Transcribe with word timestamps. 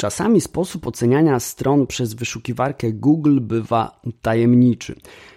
Czasami 0.00 0.40
sposób 0.40 0.86
oceniania 0.86 1.40
stron 1.40 1.86
przez 1.86 2.14
wyszukiwarkę 2.14 2.92
Google 2.92 3.40
bywa 3.40 4.00
tajemniczy. 4.22 4.94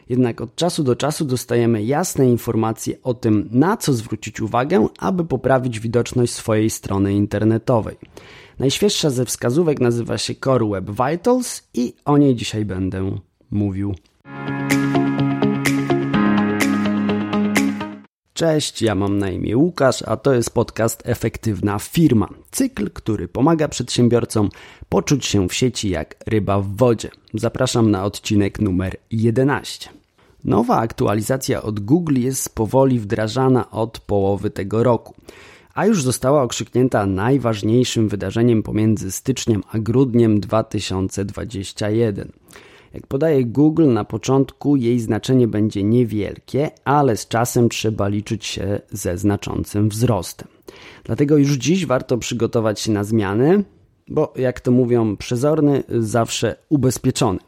Jednak 0.09 0.41
od 0.41 0.55
czasu 0.55 0.83
do 0.83 0.95
czasu 0.95 1.25
dostajemy 1.25 1.83
jasne 1.83 2.29
informacje 2.29 2.95
o 3.03 3.13
tym, 3.13 3.49
na 3.51 3.77
co 3.77 3.93
zwrócić 3.93 4.41
uwagę, 4.41 4.87
aby 4.99 5.25
poprawić 5.25 5.79
widoczność 5.79 6.33
swojej 6.33 6.69
strony 6.69 7.13
internetowej. 7.13 7.95
Najświeższa 8.59 9.09
ze 9.09 9.25
wskazówek 9.25 9.81
nazywa 9.81 10.17
się 10.17 10.35
Core 10.35 10.69
Web 10.69 10.91
Vitals 10.91 11.63
i 11.73 11.93
o 12.05 12.17
niej 12.17 12.35
dzisiaj 12.35 12.65
będę 12.65 13.17
mówił. 13.51 13.95
Cześć, 18.43 18.81
ja 18.81 18.95
mam 18.95 19.17
na 19.17 19.29
imię 19.29 19.57
Łukasz, 19.57 20.01
a 20.01 20.17
to 20.17 20.33
jest 20.33 20.53
podcast 20.53 21.01
Efektywna 21.05 21.79
Firma. 21.79 22.29
Cykl, 22.51 22.89
który 22.89 23.27
pomaga 23.27 23.67
przedsiębiorcom 23.67 24.49
poczuć 24.89 25.25
się 25.25 25.49
w 25.49 25.53
sieci 25.53 25.89
jak 25.89 26.15
ryba 26.27 26.59
w 26.59 26.75
wodzie. 26.75 27.09
Zapraszam 27.33 27.91
na 27.91 28.05
odcinek 28.05 28.59
numer 28.59 28.97
11. 29.11 29.89
Nowa 30.43 30.77
aktualizacja 30.77 31.61
od 31.61 31.79
Google 31.79 32.19
jest 32.19 32.55
powoli 32.55 32.99
wdrażana 32.99 33.71
od 33.71 33.99
połowy 33.99 34.49
tego 34.49 34.83
roku, 34.83 35.13
a 35.73 35.85
już 35.85 36.03
została 36.03 36.41
okrzyknięta 36.41 37.05
najważniejszym 37.05 38.09
wydarzeniem 38.09 38.63
pomiędzy 38.63 39.11
styczniem 39.11 39.63
a 39.71 39.79
grudniem 39.79 40.39
2021. 40.39 42.31
Jak 42.93 43.07
podaje 43.07 43.45
Google, 43.45 43.93
na 43.93 44.05
początku 44.05 44.75
jej 44.75 44.99
znaczenie 44.99 45.47
będzie 45.47 45.83
niewielkie, 45.83 46.71
ale 46.85 47.17
z 47.17 47.27
czasem 47.27 47.69
trzeba 47.69 48.07
liczyć 48.07 48.45
się 48.45 48.81
ze 48.91 49.17
znaczącym 49.17 49.89
wzrostem. 49.89 50.47
Dlatego 51.03 51.37
już 51.37 51.51
dziś 51.51 51.85
warto 51.85 52.17
przygotować 52.17 52.79
się 52.79 52.91
na 52.91 53.03
zmiany, 53.03 53.63
bo 54.07 54.33
jak 54.35 54.59
to 54.59 54.71
mówią, 54.71 55.17
przezorny 55.17 55.83
zawsze 55.99 56.55
ubezpieczony. 56.69 57.39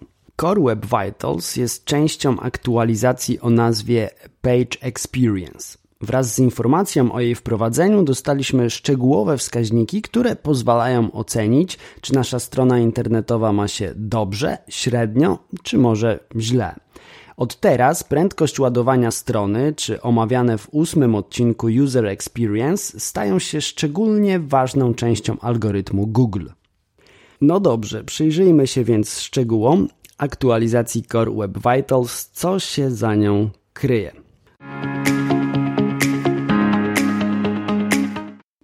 Core 0.42 0.62
Web 0.62 0.86
Vitals 0.86 1.56
jest 1.56 1.86
częścią 1.86 2.40
aktualizacji 2.40 3.40
o 3.40 3.50
nazwie 3.50 4.10
Page 4.42 4.80
Experience. 4.82 5.85
Wraz 6.02 6.36
z 6.36 6.40
informacją 6.40 7.12
o 7.12 7.20
jej 7.20 7.36
wprowadzeniu 7.36 8.04
dostaliśmy 8.04 8.70
szczegółowe 8.70 9.38
wskaźniki, 9.38 10.02
które 10.02 10.36
pozwalają 10.36 11.12
ocenić, 11.12 11.78
czy 12.02 12.14
nasza 12.14 12.40
strona 12.40 12.80
internetowa 12.80 13.54
ma 13.54 13.68
się 13.68 13.94
dobrze, 13.96 14.58
średnio, 14.70 15.40
czy 15.64 15.78
może 15.78 16.20
źle. 16.40 16.76
Od 17.38 17.60
teraz 17.60 18.04
prędkość 18.04 18.60
ładowania 18.60 19.12
strony, 19.12 19.74
czy 19.76 20.02
omawiane 20.02 20.58
w 20.58 20.68
ósmym 20.72 21.16
odcinku 21.16 21.68
User 21.84 22.06
Experience, 22.06 23.00
stają 23.00 23.40
się 23.40 23.62
szczególnie 23.62 24.40
ważną 24.40 24.94
częścią 24.94 25.40
algorytmu 25.40 26.08
Google. 26.08 26.48
No 27.42 27.60
dobrze, 27.60 28.04
przyjrzyjmy 28.04 28.68
się 28.68 28.84
więc 28.84 29.20
szczegółom 29.20 29.88
aktualizacji 30.18 31.04
Core 31.04 31.32
Web 31.32 31.58
Vitals, 31.58 32.30
co 32.30 32.60
się 32.60 32.92
za 32.92 33.16
nią 33.16 33.50
kryje. 33.74 34.25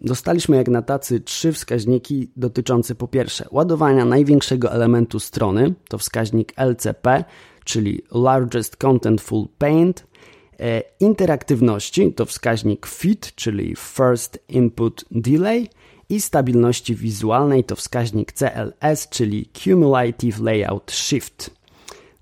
Dostaliśmy 0.01 0.57
jak 0.57 0.67
na 0.67 0.81
tacy 0.81 1.19
trzy 1.19 1.53
wskaźniki 1.53 2.31
dotyczące 2.35 2.95
po 2.95 3.07
pierwsze 3.07 3.45
ładowania 3.51 4.05
największego 4.05 4.71
elementu 4.71 5.19
strony, 5.19 5.73
to 5.89 5.97
wskaźnik 5.97 6.53
LCP, 6.55 7.23
czyli 7.65 8.01
Largest 8.11 8.77
Contentful 8.77 9.47
Paint, 9.57 10.07
e, 10.59 10.81
interaktywności, 10.99 12.13
to 12.13 12.25
wskaźnik 12.25 12.85
FIT, 12.85 13.35
czyli 13.35 13.75
First 13.75 14.39
Input 14.49 15.05
Delay 15.11 15.67
i 16.09 16.21
stabilności 16.21 16.95
wizualnej, 16.95 17.63
to 17.63 17.75
wskaźnik 17.75 18.31
CLS, 18.31 19.09
czyli 19.09 19.49
Cumulative 19.63 20.39
Layout 20.39 20.91
Shift. 20.91 21.51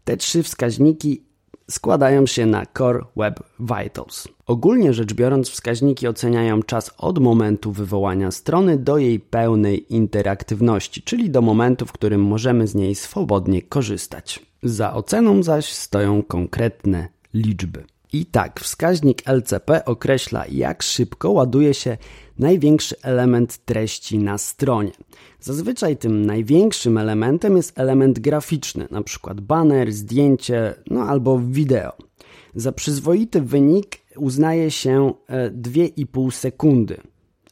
Te 0.04 0.18
trzy 0.18 0.44
wskaźniki 0.44 1.24
składają 1.70 2.26
się 2.26 2.46
na 2.46 2.66
Core 2.78 3.06
Web 3.18 3.40
Vitals. 3.60 4.28
Ogólnie 4.50 4.94
rzecz 4.94 5.14
biorąc, 5.14 5.50
wskaźniki 5.50 6.08
oceniają 6.08 6.64
czas 6.64 6.92
od 6.98 7.20
momentu 7.20 7.72
wywołania 7.72 8.32
strony 8.32 8.78
do 8.78 8.98
jej 8.98 9.20
pełnej 9.20 9.94
interaktywności, 9.94 11.02
czyli 11.02 11.30
do 11.30 11.42
momentu, 11.42 11.86
w 11.86 11.92
którym 11.92 12.24
możemy 12.24 12.68
z 12.68 12.76
niej 12.76 12.96
swobodnie 12.96 13.62
korzystać. 13.62 14.46
Za 14.64 14.94
oceną 14.94 15.44
zaś 15.44 15.66
stoją 15.66 16.24
konkretne 16.24 17.08
liczby. 17.34 17.84
I 18.14 18.26
tak, 18.26 18.60
wskaźnik 18.60 19.22
LCP 19.28 19.86
określa, 19.86 20.46
jak 20.52 20.84
szybko 20.84 21.32
ładuje 21.32 21.74
się 21.74 21.98
największy 22.40 22.96
element 23.02 23.58
treści 23.66 24.20
na 24.20 24.38
stronie. 24.38 24.92
Zazwyczaj 25.40 25.98
tym 25.98 26.26
największym 26.26 26.98
elementem 26.98 27.58
jest 27.58 27.80
element 27.80 28.20
graficzny, 28.20 28.88
np. 28.92 29.36
banner, 29.42 29.92
zdjęcie, 29.92 30.76
no 30.90 31.02
albo 31.02 31.40
wideo. 31.40 32.09
Za 32.56 32.72
przyzwoity 32.72 33.42
wynik 33.42 33.98
uznaje 34.18 34.72
się 34.72 35.14
2,5 35.30 36.28
e, 36.28 36.32
sekundy. 36.32 37.02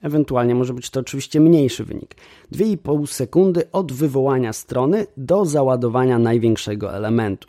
Ewentualnie 0.01 0.55
może 0.55 0.73
być 0.73 0.89
to 0.89 0.99
oczywiście 0.99 1.39
mniejszy 1.39 1.83
wynik. 1.83 2.15
2,5 2.51 3.07
sekundy 3.07 3.71
od 3.71 3.91
wywołania 3.91 4.53
strony 4.53 5.07
do 5.17 5.45
załadowania 5.45 6.19
największego 6.19 6.95
elementu. 6.95 7.47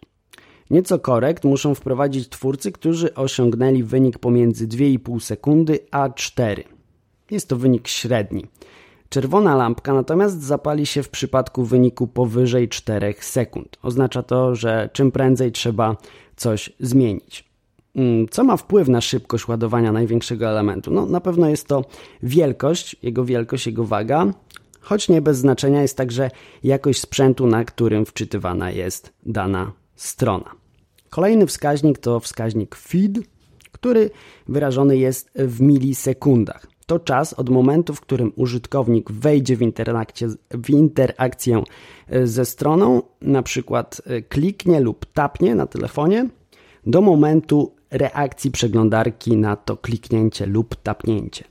Nieco 0.71 0.99
korekt 0.99 1.45
muszą 1.45 1.75
wprowadzić 1.75 2.29
twórcy, 2.29 2.73
którzy 2.73 3.15
osiągnęli 3.15 3.83
wynik 3.83 4.19
pomiędzy 4.19 4.69
2,5 4.69 5.21
sekundy 5.21 5.79
a 5.91 6.11
4. 6.11 6.65
Jest 7.31 7.49
to 7.49 7.57
wynik 7.57 7.89
średni. 7.89 8.47
Czerwona 9.09 9.57
lampka 9.57 9.95
natomiast 9.95 10.43
zapali 10.43 10.87
się 10.87 11.03
w 11.03 11.09
przypadku 11.09 11.65
wyniku 11.65 12.07
powyżej 12.07 12.69
4 12.69 13.15
sekund. 13.21 13.77
Oznacza 13.83 14.23
to, 14.23 14.55
że 14.55 14.91
czym 14.93 15.13
prędzej 15.13 15.53
trzeba 15.53 15.97
coś 16.37 16.73
zmienić. 16.81 17.49
Mm, 17.97 18.29
co 18.29 18.45
ma 18.45 18.57
wpływ 18.57 18.89
na 18.89 19.01
szybkość 19.01 19.49
ładowania 19.49 19.93
największego 19.93 20.49
elementu? 20.49 20.91
No, 20.91 21.07
na 21.07 21.21
pewno 21.21 21.49
jest 21.49 21.67
to 21.67 21.85
wielkość, 22.23 22.97
jego 23.03 23.25
wielkość, 23.25 23.67
jego 23.67 23.85
waga, 23.85 24.27
choć 24.81 25.09
nie 25.09 25.23
bez 25.23 25.39
znaczenia 25.39 25.83
jest 25.83 25.97
także 25.97 26.31
jakość 26.65 27.01
sprzętu, 27.01 27.47
na 27.47 27.65
którym 27.65 28.07
wczytywana 28.07 28.71
jest 28.71 29.13
dana 29.27 29.73
strona. 29.97 30.51
Kolejny 31.11 31.47
wskaźnik 31.47 31.99
to 31.99 32.21
wskaźnik 32.21 32.75
feed, 32.75 33.19
który 33.73 34.11
wyrażony 34.49 34.97
jest 34.97 35.31
w 35.35 35.61
milisekundach. 35.61 36.67
To 36.89 36.99
czas 36.99 37.33
od 37.33 37.51
momentu, 37.51 37.95
w 37.95 38.01
którym 38.01 38.33
użytkownik 38.37 39.13
wejdzie 39.13 39.57
w 39.57 39.63
w 40.51 40.71
interakcję 40.71 41.63
e, 42.09 42.27
ze 42.27 42.45
stroną, 42.45 43.03
na 43.23 43.43
przykład 43.43 44.03
e, 44.07 44.23
kliknie 44.23 44.81
lub 44.81 45.07
tapnie 45.07 45.55
na 45.55 45.67
telefonie, 45.67 46.29
do 46.87 47.01
momentu 47.01 47.73
reakcji 47.91 48.51
przeglądarki 48.51 49.37
na 49.37 49.57
to 49.57 49.77
kliknięcie 49.77 50.47
lub 50.47 50.77
tapnięcie. 50.77 51.45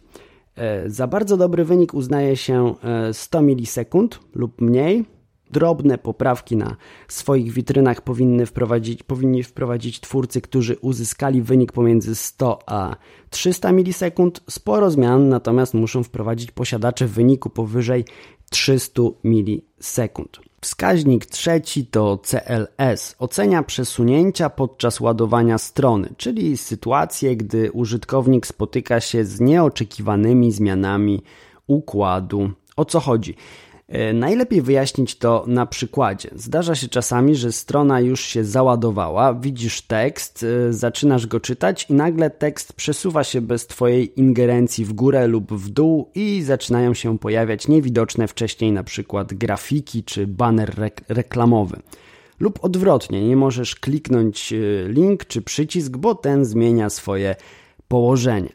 E, 0.56 0.90
za 0.90 1.08
bardzo 1.08 1.38
dobry 1.38 1.66
wynik 1.66 1.94
uznaje 1.94 2.38
się 2.38 2.76
100 3.14 3.42
milisekund 3.42 4.20
lub 4.36 4.62
mniej, 4.62 5.06
drobne 5.52 5.98
poprawki 5.98 6.56
na 6.56 6.76
swoich 7.08 7.52
witrynach 7.52 8.02
powinny 8.02 8.46
wprowadzić, 8.46 9.04
powinni 9.04 9.44
wprowadzić 9.44 10.00
twórcy, 10.00 10.42
którzy 10.42 10.78
uzyskali 10.82 11.42
wynik 11.42 11.72
pomiędzy 11.72 12.16
100 12.16 12.60
a 12.66 12.96
300 13.30 13.72
milisekund. 13.72 14.42
Sporo 14.50 14.92
zmian 14.92 15.30
natomiast 15.30 15.74
muszą 15.74 16.04
wprowadzić 16.04 16.52
posiadacze 16.52 17.08
wyniku 17.08 17.50
powyżej 17.50 18.06
300 18.50 19.02
milisekund. 19.24 20.40
Wskaźnik 20.62 21.26
trzeci 21.26 21.86
to 21.86 22.18
CLS. 22.18 23.16
Ocenia 23.20 23.64
przesunięcia 23.64 24.50
podczas 24.50 25.00
ładowania 25.00 25.58
strony, 25.58 26.14
czyli 26.18 26.58
sytuacje, 26.58 27.36
gdy 27.36 27.72
użytkownik 27.72 28.48
spotyka 28.48 29.00
się 29.00 29.26
z 29.26 29.40
nieoczekiwanymi 29.40 30.52
zmianami 30.52 31.22
układu. 31.68 32.52
O 32.76 32.86
co 32.86 33.00
chodzi? 33.00 33.36
E, 33.88 34.14
najlepiej 34.14 34.62
wyjaśnić 34.62 35.16
to 35.16 35.44
na 35.48 35.66
przykładzie. 35.66 36.30
Zdarza 36.36 36.76
się 36.76 36.88
czasami, 36.88 37.36
że 37.36 37.52
strona 37.52 38.00
już 38.00 38.22
się 38.22 38.44
załadowała, 38.44 39.34
widzisz 39.34 39.82
tekst, 39.82 40.46
e, 40.70 40.74
zaczynasz 40.74 41.28
go 41.28 41.40
czytać 41.40 41.86
i 41.90 41.94
nagle 41.94 42.30
tekst 42.30 42.74
przesuwa 42.74 43.24
się 43.24 43.42
bez 43.42 43.68
Twojej 43.68 44.20
ingerencji 44.20 44.86
w 44.86 44.94
górę 44.94 45.28
lub 45.28 45.54
w 45.54 45.70
dół 45.70 46.10
i 46.16 46.42
zaczynają 46.42 46.94
się 46.94 47.20
pojawiać 47.20 47.68
niewidoczne 47.68 48.28
wcześniej 48.28 48.72
na 48.72 48.84
przykład 48.84 49.34
grafiki 49.34 50.04
czy 50.04 50.28
banner 50.28 50.76
rek 50.78 51.02
reklamowy. 51.10 51.80
Lub 52.40 52.64
odwrotnie, 52.64 53.28
nie 53.28 53.36
możesz 53.36 53.76
kliknąć 53.76 54.54
e, 54.54 54.58
link 54.90 55.26
czy 55.26 55.42
przycisk, 55.42 55.98
bo 55.98 56.16
ten 56.16 56.46
zmienia 56.46 56.90
swoje 56.90 57.36
położenie. 57.88 58.50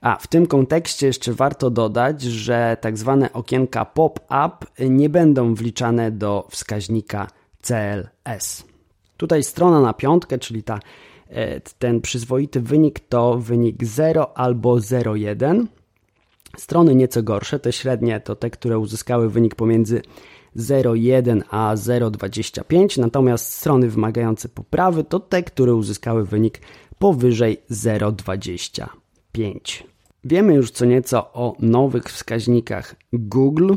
A 0.00 0.16
w 0.16 0.26
tym 0.26 0.46
kontekście 0.46 1.06
jeszcze 1.06 1.32
warto 1.32 1.70
dodać, 1.70 2.22
że 2.22 2.76
tak 2.80 2.98
zwane 2.98 3.32
okienka 3.32 3.84
pop-up 3.84 4.66
nie 4.90 5.08
będą 5.08 5.54
wliczane 5.54 6.10
do 6.10 6.46
wskaźnika 6.50 7.28
CLS. 7.62 8.64
Tutaj 9.16 9.42
strona 9.42 9.80
na 9.80 9.92
piątkę, 9.92 10.38
czyli 10.38 10.62
ta, 10.62 10.80
e, 11.28 11.60
ten 11.60 12.00
przyzwoity 12.00 12.60
wynik 12.60 13.00
to 13.00 13.38
wynik 13.38 13.84
0 13.84 14.38
albo 14.38 14.76
0,1. 14.76 15.66
Strony 16.56 16.94
nieco 16.94 17.22
gorsze, 17.22 17.58
te 17.58 17.72
średnie 17.72 18.20
to 18.20 18.36
te, 18.36 18.50
które 18.50 18.78
uzyskały 18.78 19.30
wynik 19.30 19.54
pomiędzy 19.54 20.02
0,1 20.56 21.42
a 21.50 21.74
0,25, 21.74 22.98
natomiast 23.00 23.52
strony 23.52 23.90
wymagające 23.90 24.48
poprawy 24.48 25.04
to 25.04 25.20
te, 25.20 25.42
które 25.42 25.74
uzyskały 25.74 26.24
wynik 26.24 26.60
powyżej 26.98 27.58
0,25. 27.70 29.05
Wiemy 30.24 30.54
już 30.54 30.70
co 30.70 30.84
nieco 30.84 31.32
o 31.32 31.56
nowych 31.60 32.04
wskaźnikach 32.04 32.96
Google. 33.12 33.74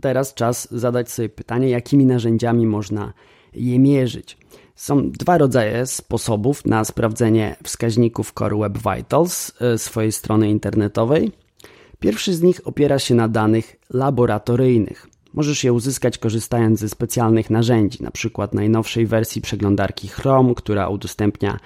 Teraz 0.00 0.34
czas 0.34 0.68
zadać 0.70 1.10
sobie 1.10 1.28
pytanie, 1.28 1.68
jakimi 1.68 2.06
narzędziami 2.06 2.66
można 2.66 3.12
je 3.54 3.78
mierzyć. 3.78 4.38
Są 4.74 5.10
dwa 5.10 5.38
rodzaje 5.38 5.86
sposobów 5.86 6.66
na 6.66 6.84
sprawdzenie 6.84 7.56
wskaźników 7.64 8.32
Core 8.38 8.56
Web 8.56 8.78
Vitals 8.78 9.52
e, 9.60 9.78
swojej 9.78 10.12
strony 10.12 10.50
internetowej. 10.50 11.32
Pierwszy 12.00 12.34
z 12.34 12.42
nich 12.42 12.60
opiera 12.64 12.98
się 12.98 13.14
na 13.14 13.28
danych 13.28 13.76
laboratoryjnych. 13.90 15.06
Możesz 15.34 15.64
je 15.64 15.72
uzyskać 15.72 16.18
korzystając 16.18 16.80
ze 16.80 16.88
specjalnych 16.88 17.50
narzędzi, 17.50 17.98
np. 18.00 18.48
najnowszej 18.52 19.06
wersji 19.06 19.42
przeglądarki 19.42 20.08
Chrome, 20.08 20.54
która 20.54 20.88
udostępnia 20.88 21.58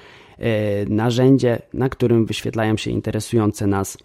narzędzie, 0.88 1.62
na 1.74 1.88
którym 1.88 2.26
wyświetlają 2.26 2.76
się 2.76 2.90
interesujące 2.90 3.66
nas 3.66 3.98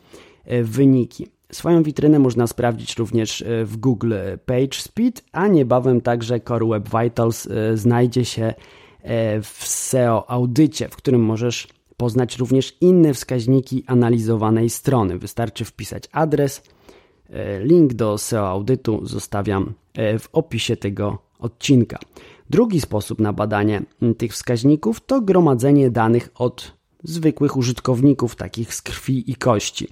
e, 0.46 0.64
wyniki. 0.64 1.28
Swoją 1.52 1.84
witrynę 1.84 2.20
można 2.20 2.48
sprawdzić 2.48 2.98
również 2.98 3.44
w 3.64 3.78
Google 3.78 4.14
PageSpeed, 4.46 5.24
a 5.32 5.48
niebawem 5.48 6.02
także 6.02 6.40
Core 6.40 6.66
Web 6.66 6.90
Vitals 6.90 7.48
znajdzie 7.74 8.26
się 8.26 8.54
E, 9.06 9.42
w 9.42 9.68
SEO 9.68 10.30
audycie, 10.30 10.88
w 10.90 10.96
którym 10.96 11.22
możesz 11.22 11.68
poznać 11.98 12.38
również 12.38 12.78
inne 12.82 13.14
wskaźniki 13.14 13.84
analizowanej 13.88 14.70
strony. 14.70 15.18
Wystarczy 15.18 15.66
wpisać 15.66 16.04
adres. 16.12 16.64
E, 17.30 17.60
link 17.60 17.94
do 17.94 18.18
SEO 18.18 18.48
audytu 18.48 19.06
zostawiam 19.06 19.74
e, 19.94 20.20
w 20.20 20.30
opisie 20.34 20.78
tego 20.78 21.18
odcinka. 21.40 22.00
Drugi 22.50 22.82
sposób 22.82 23.20
na 23.20 23.34
badanie 23.34 23.82
tych 24.18 24.32
wskaźników 24.32 25.06
to 25.06 25.22
gromadzenie 25.22 25.90
danych 25.90 26.30
od 26.36 26.76
zwykłych 27.04 27.58
użytkowników, 27.58 28.36
takich 28.36 28.74
z 28.74 28.82
krwi 28.82 29.32
i 29.32 29.36
kości. 29.36 29.88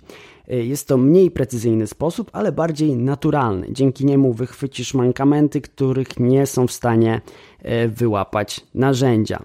Jest 0.47 0.87
to 0.87 0.97
mniej 0.97 1.31
precyzyjny 1.31 1.87
sposób, 1.87 2.29
ale 2.33 2.51
bardziej 2.51 2.95
naturalny. 2.97 3.67
Dzięki 3.71 4.05
niemu 4.05 4.33
wychwycisz 4.33 4.93
mankamenty, 4.93 5.61
których 5.61 6.19
nie 6.19 6.45
są 6.45 6.67
w 6.67 6.71
stanie 6.71 7.21
e, 7.59 7.87
wyłapać 7.87 8.65
narzędzia. 8.73 9.43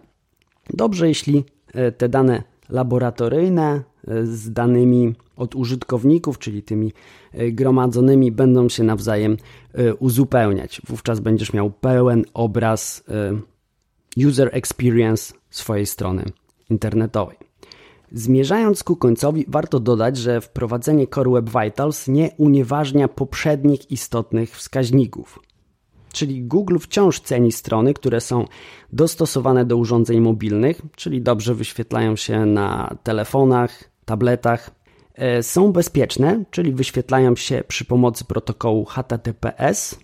Dobrze, 0.70 1.08
jeśli 1.08 1.44
e, 1.74 1.92
te 1.92 2.08
dane 2.08 2.42
laboratoryjne 2.68 3.82
z 4.24 4.52
danymi 4.52 5.14
od 5.36 5.54
użytkowników, 5.54 6.38
czyli 6.38 6.62
tymi 6.62 6.92
gromadzonymi, 7.52 8.32
będą 8.32 8.68
się 8.68 8.82
nawzajem 8.82 9.36
uzupełniać. 9.98 10.82
Wówczas 10.88 11.20
będziesz 11.20 11.52
miał 11.52 11.70
pełen 11.70 12.24
obraz 12.34 13.04
user 14.28 14.50
experience 14.52 15.34
swojej 15.50 15.86
strony 15.86 16.24
internetowej. 16.70 17.36
Zmierzając 18.12 18.84
ku 18.84 18.96
końcowi, 18.96 19.44
warto 19.48 19.80
dodać, 19.80 20.16
że 20.16 20.40
wprowadzenie 20.40 21.06
Core 21.06 21.30
Web 21.30 21.50
Vitals 21.50 22.08
nie 22.08 22.30
unieważnia 22.36 23.08
poprzednich 23.08 23.90
istotnych 23.90 24.56
wskaźników. 24.56 25.38
Czyli 26.12 26.42
Google 26.42 26.78
wciąż 26.78 27.20
ceni 27.20 27.52
strony, 27.52 27.94
które 27.94 28.20
są 28.20 28.44
dostosowane 28.92 29.64
do 29.64 29.76
urządzeń 29.76 30.20
mobilnych, 30.20 30.82
czyli 30.96 31.22
dobrze 31.22 31.54
wyświetlają 31.54 32.16
się 32.16 32.46
na 32.46 32.96
telefonach, 33.02 33.90
tabletach. 34.08 34.70
E, 35.14 35.42
są 35.42 35.72
bezpieczne, 35.72 36.44
czyli 36.50 36.72
wyświetlają 36.72 37.36
się 37.36 37.64
przy 37.68 37.84
pomocy 37.84 38.24
protokołu 38.24 38.84
HTTPS 38.84 39.98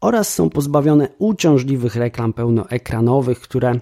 oraz 0.00 0.34
są 0.34 0.50
pozbawione 0.50 1.08
uciążliwych 1.18 1.96
reklam 1.96 2.32
pełnoekranowych, 2.32 3.40
które 3.40 3.72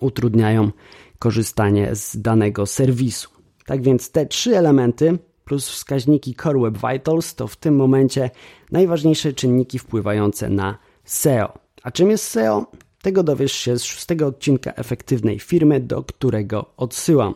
utrudniają 0.00 0.70
korzystanie 1.18 1.94
z 1.94 2.16
danego 2.22 2.66
serwisu. 2.66 3.30
Tak 3.66 3.82
więc 3.82 4.10
te 4.10 4.26
trzy 4.26 4.56
elementy 4.56 5.18
plus 5.44 5.68
wskaźniki 5.68 6.34
Core 6.34 6.60
Web 6.60 6.78
Vitals 6.78 7.34
to 7.34 7.46
w 7.48 7.56
tym 7.56 7.76
momencie 7.76 8.30
najważniejsze 8.72 9.32
czynniki 9.32 9.78
wpływające 9.78 10.48
na 10.48 10.78
SEO. 11.04 11.58
A 11.82 11.90
czym 11.90 12.10
jest 12.10 12.24
SEO? 12.24 12.66
Tego 13.06 13.22
dowiesz 13.22 13.52
się 13.52 13.78
z 13.78 13.84
szóstego 13.84 14.26
odcinka 14.26 14.72
efektywnej 14.72 15.38
firmy, 15.40 15.80
do 15.80 16.02
którego 16.02 16.66
odsyłam. 16.76 17.34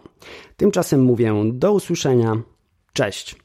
Tymczasem 0.57 1.03
mówię 1.03 1.35
do 1.53 1.73
usłyszenia. 1.73 2.43
Cześć. 2.93 3.37